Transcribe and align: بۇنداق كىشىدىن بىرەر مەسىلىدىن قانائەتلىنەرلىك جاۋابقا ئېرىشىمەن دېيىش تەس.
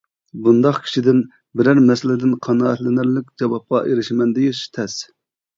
بۇنداق 0.45 0.79
كىشىدىن 0.85 1.19
بىرەر 1.61 1.81
مەسىلىدىن 1.89 2.33
قانائەتلىنەرلىك 2.47 3.29
جاۋابقا 3.43 3.83
ئېرىشىمەن 3.91 4.37
دېيىش 4.39 4.65
تەس. 4.81 4.99